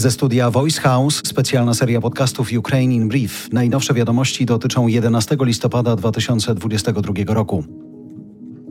Ze 0.00 0.10
studia 0.10 0.50
Voice 0.50 0.80
House 0.80 1.22
specjalna 1.24 1.74
seria 1.74 2.00
podcastów 2.00 2.48
Ukraine 2.58 2.94
in 2.94 3.08
Brief. 3.08 3.52
Najnowsze 3.52 3.94
wiadomości 3.94 4.46
dotyczą 4.46 4.86
11 4.86 5.36
listopada 5.40 5.96
2022 5.96 7.34
roku. 7.34 7.64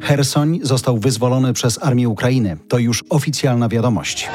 Hersoń 0.01 0.59
został 0.63 0.97
wyzwolony 0.97 1.53
przez 1.53 1.83
armię 1.83 2.09
Ukrainy. 2.09 2.57
To 2.67 2.77
już 2.77 3.03
oficjalna 3.09 3.69
wiadomość. 3.69 4.29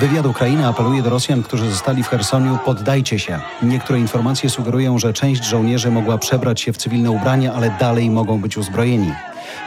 Wywiad 0.00 0.26
Ukrainy 0.26 0.66
apeluje 0.66 1.02
do 1.02 1.10
Rosjan, 1.10 1.42
którzy 1.42 1.70
zostali 1.70 2.02
w 2.02 2.08
Chersoniu, 2.08 2.58
poddajcie 2.64 3.18
się. 3.18 3.40
Niektóre 3.62 3.98
informacje 3.98 4.50
sugerują, 4.50 4.98
że 4.98 5.12
część 5.12 5.44
żołnierzy 5.44 5.90
mogła 5.90 6.18
przebrać 6.18 6.60
się 6.60 6.72
w 6.72 6.76
cywilne 6.76 7.10
ubrania, 7.10 7.54
ale 7.54 7.76
dalej 7.80 8.10
mogą 8.10 8.40
być 8.40 8.56
uzbrojeni. 8.56 9.12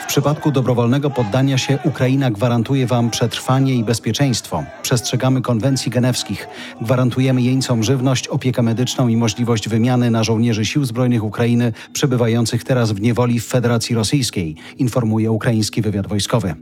W 0.03 0.07
przypadku 0.07 0.51
dobrowolnego 0.51 1.09
poddania 1.09 1.57
się 1.57 1.79
Ukraina 1.83 2.31
gwarantuje 2.31 2.87
wam 2.87 3.09
przetrwanie 3.09 3.75
i 3.75 3.83
bezpieczeństwo. 3.83 4.63
Przestrzegamy 4.81 5.41
konwencji 5.41 5.91
genewskich. 5.91 6.47
Gwarantujemy 6.81 7.41
jeńcom 7.41 7.83
żywność, 7.83 8.27
opiekę 8.27 8.61
medyczną 8.61 9.07
i 9.07 9.17
możliwość 9.17 9.69
wymiany 9.69 10.11
na 10.11 10.23
żołnierzy 10.23 10.65
sił 10.65 10.85
zbrojnych 10.85 11.23
Ukrainy 11.23 11.73
przebywających 11.93 12.63
teraz 12.63 12.91
w 12.91 13.01
niewoli 13.01 13.39
w 13.39 13.47
Federacji 13.47 13.95
Rosyjskiej, 13.95 14.55
informuje 14.77 15.31
ukraiński 15.31 15.81
wywiad 15.81 16.07
wojskowy. 16.07 16.55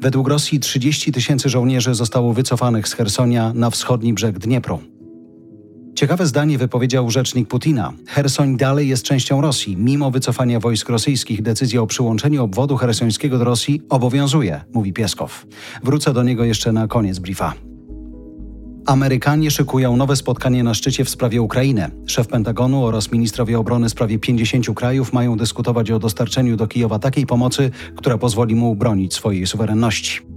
Według 0.00 0.28
Rosji 0.28 0.60
30 0.60 1.12
tysięcy 1.12 1.48
żołnierzy 1.48 1.94
zostało 1.94 2.32
wycofanych 2.32 2.88
z 2.88 2.92
Hersonia 2.92 3.52
na 3.54 3.70
wschodni 3.70 4.12
brzeg 4.12 4.38
Dniepru. 4.38 4.97
Ciekawe 5.98 6.26
zdanie 6.26 6.58
wypowiedział 6.58 7.10
rzecznik 7.10 7.48
Putina. 7.48 7.92
Hersoń 8.06 8.56
dalej 8.56 8.88
jest 8.88 9.04
częścią 9.04 9.40
Rosji. 9.40 9.76
Mimo 9.76 10.10
wycofania 10.10 10.60
wojsk 10.60 10.88
rosyjskich 10.88 11.42
decyzja 11.42 11.82
o 11.82 11.86
przyłączeniu 11.86 12.44
obwodu 12.44 12.76
hersońskiego 12.76 13.38
do 13.38 13.44
Rosji 13.44 13.82
obowiązuje, 13.88 14.60
mówi 14.74 14.92
Pieskow. 14.92 15.46
Wrócę 15.82 16.12
do 16.12 16.22
niego 16.22 16.44
jeszcze 16.44 16.72
na 16.72 16.88
koniec 16.88 17.18
briefa. 17.18 17.54
Amerykanie 18.86 19.50
szykują 19.50 19.96
nowe 19.96 20.16
spotkanie 20.16 20.62
na 20.64 20.74
szczycie 20.74 21.04
w 21.04 21.10
sprawie 21.10 21.42
Ukrainy. 21.42 21.90
Szef 22.06 22.26
Pentagonu 22.26 22.84
oraz 22.84 23.12
ministrowie 23.12 23.58
obrony 23.58 23.88
z 23.88 23.94
prawie 23.94 24.18
50 24.18 24.66
krajów 24.74 25.12
mają 25.12 25.36
dyskutować 25.36 25.90
o 25.90 25.98
dostarczeniu 25.98 26.56
do 26.56 26.66
Kijowa 26.66 26.98
takiej 26.98 27.26
pomocy, 27.26 27.70
która 27.96 28.18
pozwoli 28.18 28.54
mu 28.54 28.76
bronić 28.76 29.14
swojej 29.14 29.46
suwerenności. 29.46 30.27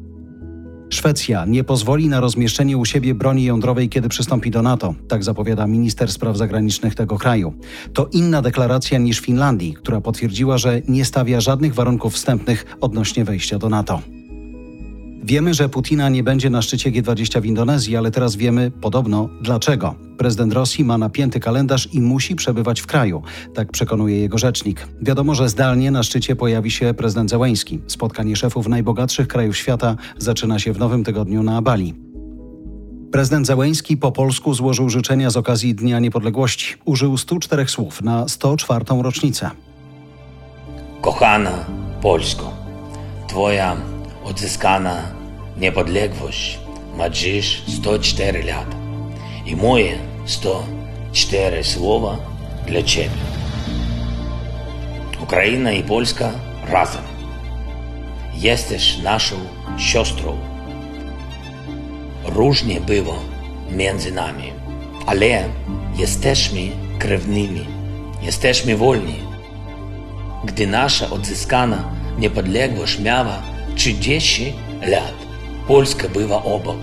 Szwecja 1.01 1.45
nie 1.45 1.63
pozwoli 1.63 2.09
na 2.09 2.19
rozmieszczenie 2.19 2.77
u 2.77 2.85
siebie 2.85 3.15
broni 3.15 3.43
jądrowej, 3.43 3.89
kiedy 3.89 4.09
przystąpi 4.09 4.51
do 4.51 4.61
NATO, 4.61 4.95
tak 5.07 5.23
zapowiada 5.23 5.67
minister 5.67 6.11
spraw 6.11 6.37
zagranicznych 6.37 6.95
tego 6.95 7.17
kraju. 7.17 7.53
To 7.93 8.09
inna 8.11 8.41
deklaracja 8.41 8.99
niż 8.99 9.19
Finlandii, 9.19 9.73
która 9.73 10.01
potwierdziła, 10.01 10.57
że 10.57 10.81
nie 10.87 11.05
stawia 11.05 11.41
żadnych 11.41 11.73
warunków 11.73 12.13
wstępnych 12.13 12.77
odnośnie 12.81 13.25
wejścia 13.25 13.59
do 13.59 13.69
NATO. 13.69 14.01
Wiemy, 15.23 15.53
że 15.53 15.69
Putina 15.69 16.09
nie 16.09 16.23
będzie 16.23 16.49
na 16.49 16.61
szczycie 16.61 16.91
G20 16.91 17.41
w 17.41 17.45
Indonezji, 17.45 17.95
ale 17.95 18.11
teraz 18.11 18.35
wiemy 18.35 18.71
podobno 18.71 19.29
dlaczego. 19.41 19.95
Prezydent 20.17 20.53
Rosji 20.53 20.83
ma 20.83 20.97
napięty 20.97 21.39
kalendarz 21.39 21.93
i 21.93 22.01
musi 22.01 22.35
przebywać 22.35 22.81
w 22.81 22.87
kraju, 22.87 23.21
tak 23.53 23.71
przekonuje 23.71 24.19
jego 24.19 24.37
rzecznik. 24.37 24.87
Wiadomo, 25.01 25.35
że 25.35 25.49
zdalnie 25.49 25.91
na 25.91 26.03
szczycie 26.03 26.35
pojawi 26.35 26.71
się 26.71 26.93
prezydent 26.93 27.29
Zełęński. 27.29 27.79
Spotkanie 27.87 28.35
szefów 28.35 28.67
najbogatszych 28.67 29.27
krajów 29.27 29.57
świata 29.57 29.95
zaczyna 30.17 30.59
się 30.59 30.73
w 30.73 30.79
nowym 30.79 31.03
tygodniu 31.03 31.43
na 31.43 31.61
Bali. 31.61 31.93
Prezydent 33.11 33.47
Zełęński 33.47 33.97
po 33.97 34.11
polsku 34.11 34.53
złożył 34.53 34.89
życzenia 34.89 35.29
z 35.29 35.37
okazji 35.37 35.75
Dnia 35.75 35.99
Niepodległości. 35.99 36.75
Użył 36.85 37.17
104 37.17 37.67
słów 37.67 38.01
na 38.01 38.27
104. 38.27 38.85
rocznicę. 39.01 39.49
Kochana 41.01 41.65
Polsko, 42.01 42.53
Twoja 43.27 43.77
odzyskana 44.23 45.03
niepodległość 45.57 46.59
ma 46.97 47.09
dziś 47.09 47.61
104 47.67 48.43
lata. 48.43 48.77
I 49.45 49.55
moje 49.55 49.97
104 50.25 51.63
słowa 51.63 52.17
dla 52.67 52.83
Ciebie. 52.83 53.21
Ukraina 55.23 55.71
i 55.71 55.83
Polska 55.83 56.31
razem. 56.67 57.03
Jesteś 58.33 58.97
naszą 58.97 59.35
siostrą. 59.77 60.37
Różnie 62.25 62.81
było 62.81 63.15
między 63.71 64.11
nami, 64.11 64.53
ale 65.05 65.43
jesteśmy 65.95 66.59
krewnymi. 66.99 67.65
Jesteśmy 68.21 68.77
wolni. 68.77 69.19
Gdy 70.45 70.67
nasza 70.67 71.09
odzyskana 71.09 71.83
niepodległość 72.17 72.99
miała 72.99 73.50
30 73.81 74.53
lat, 74.81 75.13
Polska 75.67 76.09
była 76.09 76.43
obok. 76.43 76.77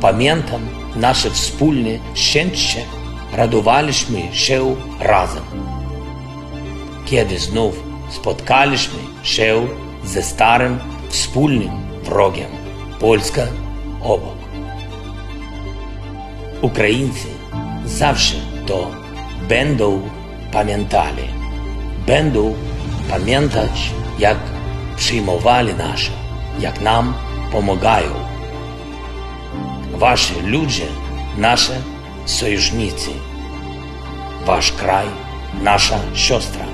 Pamiętam 0.00 0.60
nasze 0.96 1.30
wspólne 1.30 1.90
szczęście, 2.14 2.84
radowaliśmy 3.32 4.34
się 4.34 4.76
razem. 5.00 5.42
Kiedy 7.06 7.38
znów 7.38 7.82
spotkaliśmy 8.10 8.98
się 9.22 9.66
ze 10.04 10.22
starym 10.22 10.78
wspólnym 11.08 11.70
wrogiem, 12.02 12.50
Polska 13.00 13.42
obok. 14.02 14.38
Ukraińcy 16.62 17.28
zawsze 17.86 18.36
to 18.66 18.90
będą 19.48 20.10
pamiętali. 20.52 21.22
Będą 22.06 22.54
pamiętać, 23.10 23.90
jak 24.18 24.55
przyjmowali 24.96 25.74
nasze, 25.74 26.10
jak 26.58 26.80
nam 26.80 27.14
pomagają. 27.52 28.14
Wasi 29.94 30.34
ludzie, 30.42 30.86
nasze 31.36 31.80
sojusznicy. 32.26 33.10
Wasz 34.44 34.72
kraj, 34.72 35.06
nasza 35.62 35.98
siostra. 36.14 36.64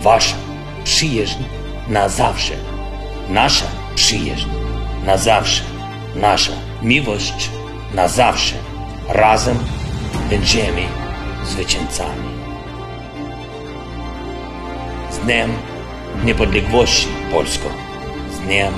Wasza 0.00 0.36
przyjaźń 0.84 1.42
na 1.88 2.08
zawsze. 2.08 2.54
Nasza 3.28 3.66
przyjaźń 3.94 4.48
na 5.04 5.16
zawsze. 5.16 5.62
Nasza 6.14 6.52
miłość 6.82 7.50
na 7.94 8.08
zawsze. 8.08 8.54
Razem 9.08 9.58
będziemy 10.30 10.82
zwycięzcami. 11.44 12.28
Z 15.10 15.18
dniem 15.18 15.50
niepodległości 16.24 17.08
Polsko. 17.32 17.68
Z 18.36 18.46
dniem 18.46 18.72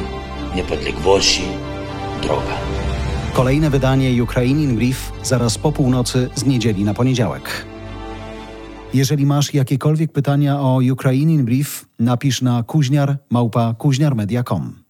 niepodległości 0.56 1.42
droga. 2.22 2.56
Kolejne 3.32 3.70
wydanie 3.70 4.22
Ukraine 4.22 4.62
in 4.62 4.76
Brief 4.76 5.12
zaraz 5.22 5.58
po 5.58 5.72
północy 5.72 6.28
z 6.34 6.44
niedzieli 6.44 6.84
na 6.84 6.94
poniedziałek. 6.94 7.66
Jeżeli 8.94 9.26
masz 9.26 9.54
jakiekolwiek 9.54 10.12
pytania 10.12 10.60
o 10.60 10.80
Ukraine 10.92 11.32
in 11.32 11.44
Brief, 11.44 11.86
napisz 11.98 12.42
na 12.42 12.62
kuźniar 12.62 13.16
małpa 13.30 13.74
kuźniarmedia.com. 13.74 14.82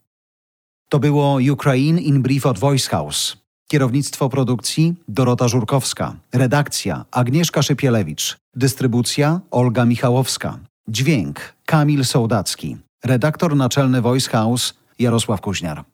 To 0.89 0.99
było 0.99 1.39
Ukraine 1.53 2.01
in 2.01 2.22
Brief 2.22 2.47
od 2.47 2.59
Voice 2.59 2.91
House. 2.91 3.37
Kierownictwo 3.71 4.28
produkcji 4.28 4.95
Dorota 5.09 5.49
Żurkowska. 5.49 6.17
Redakcja 6.33 7.05
Agnieszka 7.11 7.62
Szypielewicz. 7.62 8.37
Dystrybucja 8.57 9.41
Olga 9.51 9.84
Michałowska. 9.84 10.59
Dźwięk 10.91 11.55
Kamil 11.67 12.05
Sołdacki. 12.05 12.77
Redaktor 13.05 13.56
naczelny 13.56 14.01
Voice 14.01 14.31
House 14.31 14.75
Jarosław 14.99 15.41
Kuźniar. 15.41 15.84